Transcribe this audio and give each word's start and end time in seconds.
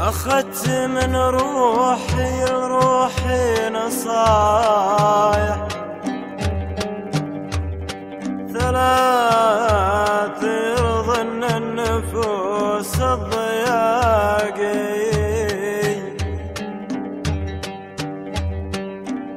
أخذت 0.00 0.68
من 0.68 1.16
روحي 1.16 2.44
روحي 2.44 3.70
نصايح. 3.70 5.58
ثلاث 8.54 10.42
يرضن 10.42 11.44
النفوس 11.44 13.00
الضياقي 13.00 14.58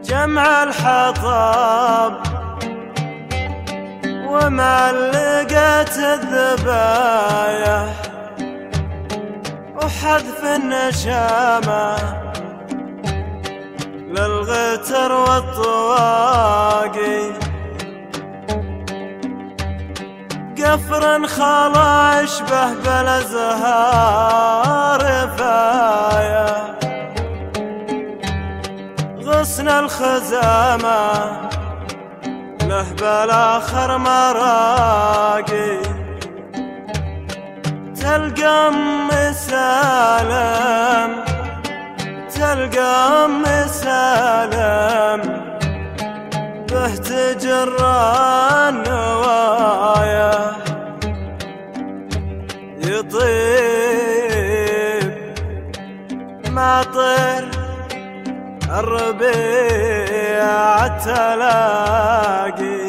جمع 0.04 0.64
الحطب 0.64 2.14
ومعلقة 4.28 6.14
الذبايح. 6.14 8.01
وحذف 9.82 10.42
النشامة 10.44 11.96
للغتر 14.16 15.12
والطواقي. 15.12 16.42
قفر 20.58 21.28
خلا 21.28 22.24
اشبه 22.24 22.74
بالازهار 22.74 23.82
فايا. 25.38 26.52
غصن 29.24 29.68
الخزامة. 29.68 31.02
له 32.70 32.86
بالاخر 33.00 33.98
مراقي. 33.98 35.61
تلقى 42.62 43.26
ام 43.26 43.44
سالم 43.68 45.22
به 46.70 46.96
تجر 46.96 47.78
النوايا 48.70 50.36
يطيب 52.78 54.22
مطر 56.48 57.44
الربيع 58.80 60.48
تلاقي. 60.88 62.82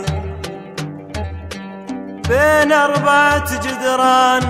بين 2.29 2.71
أربعة 2.73 3.49
جدران 3.65 4.43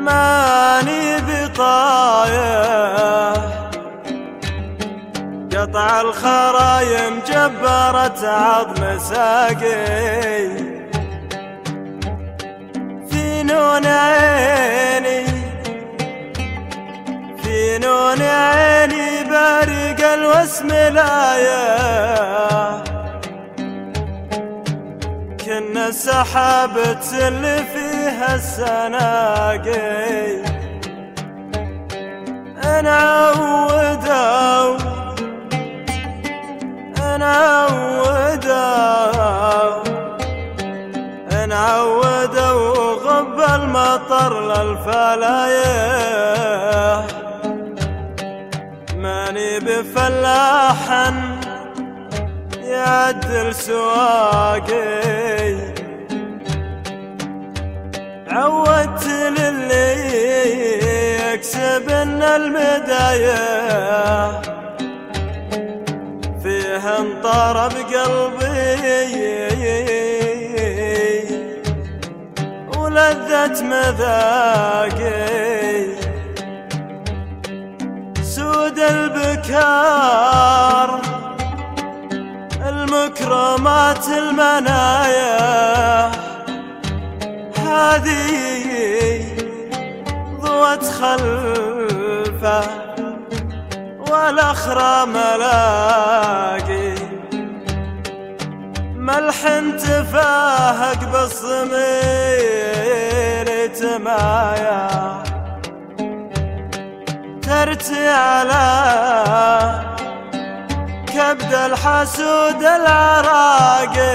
ماني 0.00 1.04
بطايح 1.26 2.53
قطع 5.64 6.00
الخرايم 6.00 7.20
جبرت 7.26 8.24
عظم 8.24 8.98
ساقي. 8.98 10.48
في 13.10 13.42
نون 13.42 13.86
عيني 13.86 15.26
في 17.42 17.78
نون 17.78 18.22
عيني 18.22 19.24
بارق 19.30 20.12
الوسم 20.12 20.68
لايه 20.68 21.64
كنا 25.44 25.88
السحاب 25.88 26.98
تسل 27.00 27.64
فيها 27.74 28.34
السناقي. 28.34 29.94
انعودوا 32.64 34.53
انعودوا 37.24 39.02
انعودوا 41.32 42.94
غب 43.04 43.40
المطر 43.40 44.32
للفلايح 44.50 45.84
ماني 48.96 49.60
بفلاحا 49.60 51.08
يعدل 52.62 53.54
سواقي. 53.54 55.04
عودت 58.30 59.06
للي 59.06 59.94
يكسب 61.34 61.88
إن 61.88 62.22
فيه 66.84 66.98
انطر 66.98 67.68
بقلبي. 67.68 69.24
ولذة 72.78 73.62
مذاقي. 73.62 75.24
سود 78.22 78.78
البكار. 78.78 80.20
المكرمات 82.66 84.08
المنايا. 84.08 86.10
هذه 87.56 89.24
ضوت 90.40 90.84
خلفه. 90.84 92.62
والأخرى 94.10 95.06
ملاقي 95.06 96.63
ملح 99.04 99.40
تفاهق 99.84 101.00
بالصمير 101.12 101.74
تمايا. 103.80 104.88
ترتي 107.42 108.08
على 108.08 108.66
كبد 111.06 111.54
الحسود 111.54 112.62
العراقي 112.62 114.14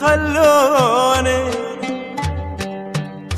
خلوني 0.00 1.40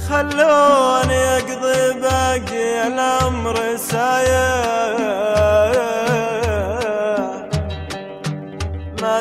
خلوني 0.09 1.21
أقضي 1.37 2.01
باقي 2.01 2.87
الامر 2.87 3.57
سايح 3.77 5.32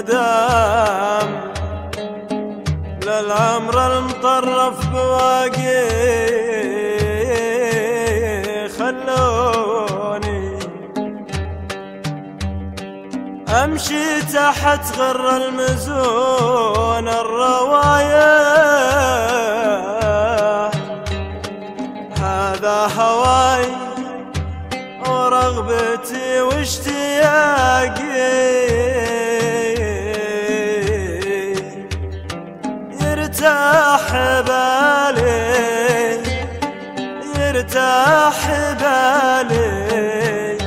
دام 0.02 1.52
للعمر 3.06 3.98
المطرف 3.98 4.88
بواقي 4.88 6.02
أمشي 13.64 14.22
تحت 14.22 14.98
غر 14.98 15.38
المزون 15.38 17.08
الرواية 17.08 18.38
هذا 22.18 22.88
هواي 22.98 23.66
ورغبتي 25.08 26.42
واشتياقي 26.42 27.51
يرتاح 38.12 38.40
بالي 38.80 40.58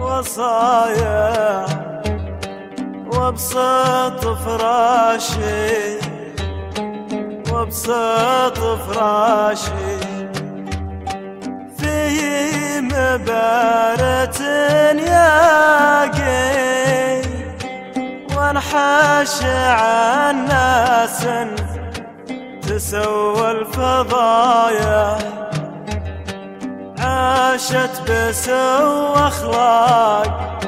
وصايا 0.00 1.66
وابسط 3.12 4.22
فراشي 4.44 5.98
وابسط 7.52 8.58
فراشي. 8.58 9.96
فيه 11.78 12.80
مبارة 12.80 14.40
ياقي 15.00 16.46
وانحاش 18.36 19.42
عن 19.44 20.46
ناس 20.48 21.26
تسوى 22.66 23.50
الفضايا. 23.50 25.18
عاشت 26.98 27.94
بسو 28.08 29.14
أخلاق 29.14 30.58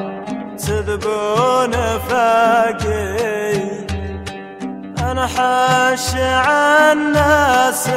تذبون 0.58 1.72
فاقي 2.08 3.18
تنحش 4.96 6.14
عن 6.14 7.12
ناس 7.12 7.90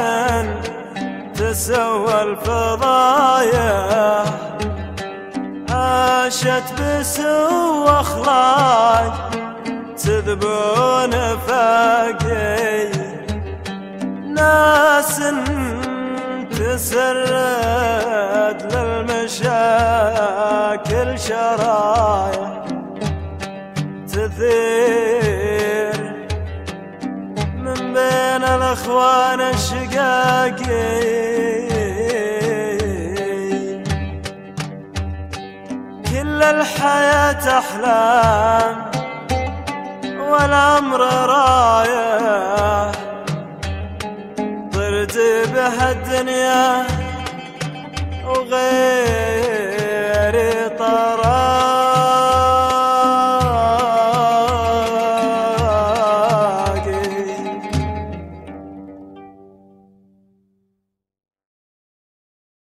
تسوى 1.34 2.22
الفضايا. 2.22 3.72
عاشت 5.70 6.68
بسوء 6.80 7.90
أخلاق 8.00 9.30
تذبون 9.96 11.12
فاقي 11.46 12.81
ناس 14.52 15.16
تسرد 16.58 17.78
للمشاكل 18.74 19.48
شرايح 21.18 22.52
تثير. 24.08 25.96
من 27.64 27.80
بين 27.94 28.42
الأخوان 28.44 29.40
الشقاقين 29.40 29.92
كل 36.10 36.42
الحياة 36.42 37.58
أحلام. 37.58 38.91
الدنيا 46.11 46.87
وغير 48.25 49.10